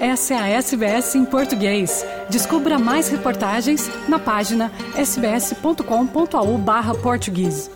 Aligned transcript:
Essa 0.00 0.32
é 0.32 0.38
a 0.38 0.48
SBS 0.48 1.14
em 1.14 1.26
português. 1.26 2.06
Descubra 2.30 2.78
mais 2.78 3.10
reportagens 3.10 3.86
na 4.08 4.18
página 4.18 4.72
sbs.com.au 4.96 6.56
barra 6.56 6.94
português. 6.94 7.70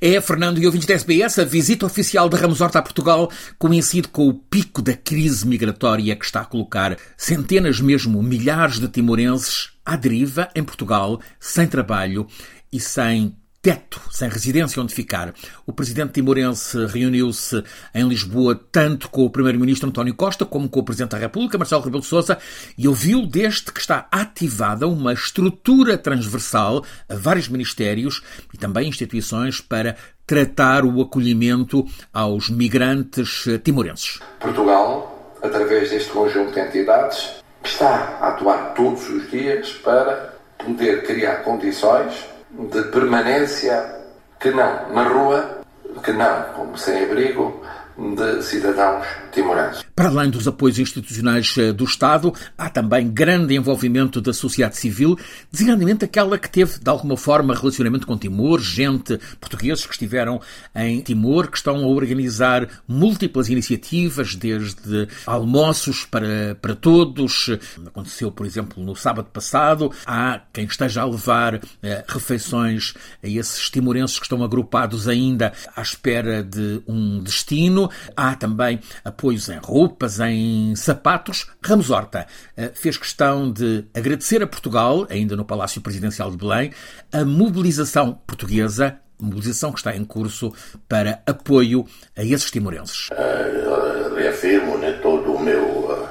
É, 0.00 0.20
Fernando 0.20 0.58
e 0.58 0.66
ouvintes 0.66 0.86
da 0.86 0.94
SBS, 0.94 1.40
a 1.40 1.44
visita 1.44 1.84
oficial 1.84 2.28
de 2.28 2.36
Ramos 2.36 2.60
Horta 2.60 2.78
a 2.78 2.82
Portugal 2.82 3.28
coincide 3.58 4.06
com 4.06 4.28
o 4.28 4.34
pico 4.34 4.80
da 4.80 4.92
crise 4.92 5.44
migratória 5.44 6.14
que 6.14 6.24
está 6.24 6.42
a 6.42 6.44
colocar 6.44 6.96
centenas, 7.16 7.80
mesmo 7.80 8.22
milhares 8.22 8.78
de 8.78 8.86
timorenses 8.86 9.72
à 9.84 9.96
deriva 9.96 10.48
em 10.54 10.62
Portugal, 10.62 11.20
sem 11.40 11.66
trabalho 11.66 12.24
e 12.72 12.78
sem 12.78 13.34
teto, 13.60 14.00
sem 14.10 14.28
residência 14.28 14.80
onde 14.80 14.94
ficar. 14.94 15.34
O 15.66 15.72
presidente 15.72 16.12
timorense 16.12 16.86
reuniu-se 16.86 17.62
em 17.94 18.08
Lisboa 18.08 18.58
tanto 18.70 19.10
com 19.10 19.24
o 19.24 19.30
primeiro-ministro 19.30 19.88
António 19.88 20.14
Costa 20.14 20.46
como 20.46 20.68
com 20.68 20.80
o 20.80 20.84
presidente 20.84 21.10
da 21.10 21.18
República, 21.18 21.58
Marcelo 21.58 21.82
Rebelo 21.82 22.02
de 22.02 22.08
Sousa, 22.08 22.38
e 22.76 22.86
ouviu 22.86 23.26
desde 23.26 23.72
que 23.72 23.80
está 23.80 24.06
ativada 24.10 24.86
uma 24.86 25.12
estrutura 25.12 25.98
transversal 25.98 26.84
a 27.08 27.14
vários 27.14 27.48
ministérios 27.48 28.22
e 28.54 28.58
também 28.58 28.88
instituições 28.88 29.60
para 29.60 29.96
tratar 30.26 30.84
o 30.84 31.00
acolhimento 31.00 31.84
aos 32.12 32.50
migrantes 32.50 33.44
timorenses. 33.64 34.20
Portugal, 34.40 35.34
através 35.42 35.90
deste 35.90 36.10
conjunto 36.10 36.52
de 36.52 36.60
entidades, 36.60 37.42
está 37.64 38.18
a 38.20 38.28
atuar 38.28 38.74
todos 38.74 39.08
os 39.08 39.30
dias 39.30 39.72
para 39.72 40.34
poder 40.58 41.02
criar 41.04 41.36
condições 41.44 42.37
de 42.50 42.82
permanência 42.84 43.98
que 44.40 44.50
não 44.50 44.88
na 44.92 45.02
rua, 45.02 45.60
que 46.04 46.12
não 46.12 46.42
como 46.54 46.76
sem-abrigo, 46.78 47.62
de 47.98 48.42
cidadãos 48.42 49.04
timorenses. 49.32 49.84
Para 49.94 50.08
além 50.08 50.30
dos 50.30 50.46
apoios 50.46 50.78
institucionais 50.78 51.54
eh, 51.58 51.72
do 51.72 51.84
Estado, 51.84 52.32
há 52.56 52.70
também 52.70 53.10
grande 53.10 53.56
envolvimento 53.56 54.20
da 54.20 54.32
sociedade 54.32 54.76
civil, 54.76 55.18
designadamente 55.50 56.04
aquela 56.04 56.38
que 56.38 56.48
teve, 56.48 56.78
de 56.78 56.88
alguma 56.88 57.16
forma, 57.16 57.54
relacionamento 57.54 58.06
com 58.06 58.16
Timor, 58.16 58.60
gente, 58.60 59.18
portugueses 59.40 59.84
que 59.84 59.92
estiveram 59.92 60.40
em 60.74 61.00
Timor, 61.00 61.50
que 61.50 61.56
estão 61.56 61.76
a 61.76 61.86
organizar 61.88 62.68
múltiplas 62.86 63.48
iniciativas, 63.48 64.36
desde 64.36 65.08
almoços 65.26 66.04
para, 66.04 66.56
para 66.60 66.76
todos. 66.76 67.50
Aconteceu, 67.84 68.30
por 68.30 68.46
exemplo, 68.46 68.82
no 68.82 68.94
sábado 68.94 69.28
passado. 69.32 69.90
Há 70.06 70.40
quem 70.52 70.64
esteja 70.66 71.02
a 71.02 71.04
levar 71.04 71.60
eh, 71.82 72.04
refeições 72.06 72.94
a 73.22 73.26
esses 73.26 73.68
timorenses 73.68 74.18
que 74.18 74.24
estão 74.24 74.44
agrupados 74.44 75.08
ainda 75.08 75.52
à 75.74 75.82
espera 75.82 76.44
de 76.44 76.80
um 76.86 77.20
destino. 77.20 77.87
Há 78.16 78.34
também 78.34 78.80
apoios 79.04 79.48
em 79.48 79.58
roupas, 79.58 80.20
em 80.20 80.74
sapatos. 80.76 81.50
Ramos 81.62 81.90
Horta 81.90 82.26
eh, 82.56 82.70
fez 82.74 82.96
questão 82.96 83.50
de 83.50 83.84
agradecer 83.94 84.42
a 84.42 84.46
Portugal, 84.46 85.06
ainda 85.10 85.36
no 85.36 85.44
Palácio 85.44 85.80
Presidencial 85.80 86.30
de 86.30 86.36
Belém, 86.36 86.72
a 87.12 87.24
mobilização 87.24 88.12
portuguesa 88.26 88.98
mobilização 89.20 89.72
que 89.72 89.78
está 89.78 89.96
em 89.96 90.04
curso 90.04 90.52
para 90.88 91.20
apoio 91.26 91.84
a 92.16 92.22
esses 92.22 92.50
timorenses. 92.50 93.08
Uh, 93.10 94.14
reafirmo 94.14 94.78
né, 94.78 94.92
todo 95.02 95.34
o 95.34 95.40
meu 95.40 95.60
uh, 95.60 96.08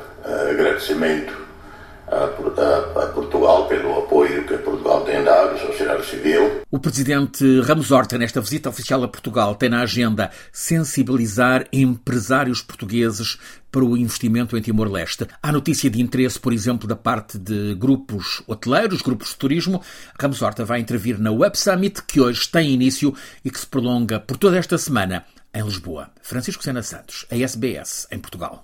agradecimento 0.50 1.34
a, 2.08 2.16
a, 2.16 3.04
a, 3.04 3.08
Portugal 3.08 3.68
pelo 3.68 4.00
apoio 4.00 4.46
que 4.46 4.58
Portugal 4.58 4.77
dado 5.06 5.56
à 5.56 5.58
sociedade 5.58 6.06
civil. 6.06 6.62
O 6.72 6.80
presidente 6.80 7.62
Ramos 7.62 7.92
Horta, 7.92 8.18
nesta 8.18 8.42
visita 8.42 8.70
oficial 8.70 9.04
a 9.04 9.08
Portugal, 9.08 9.56
tem 9.56 9.70
na 9.70 9.82
agenda 9.82 10.32
sensibilizar 10.52 11.66
empresários 11.72 12.62
portugueses 12.62 13.38
para 13.72 13.84
o 13.84 13.98
investimento 13.98 14.58
em 14.58 14.62
Timor-Leste. 14.62 15.28
Há 15.42 15.52
notícia 15.52 15.90
de 15.90 16.02
interesse, 16.02 16.40
por 16.40 16.54
exemplo, 16.54 16.88
da 16.88 16.96
parte 16.96 17.38
de 17.38 17.76
grupos 17.76 18.42
hoteleiros, 18.48 19.02
grupos 19.02 19.30
de 19.30 19.36
turismo. 19.36 19.82
Ramos 20.20 20.42
Horta 20.42 20.66
vai 20.66 20.80
intervir 20.80 21.20
na 21.20 21.32
Web 21.32 21.58
Summit, 21.58 22.04
que 22.04 22.22
hoje 22.22 22.48
tem 22.50 22.72
início 22.72 23.14
e 23.44 23.52
que 23.52 23.60
se 23.60 23.68
prolonga 23.68 24.20
por 24.20 24.38
toda 24.38 24.58
esta 24.58 24.78
semana 24.78 25.26
em 25.54 25.64
Lisboa. 25.64 26.10
Francisco 26.22 26.64
Sena 26.64 26.84
Santos, 26.84 27.26
a 27.32 27.36
SBS, 27.36 28.08
em 28.12 28.20
Portugal. 28.20 28.64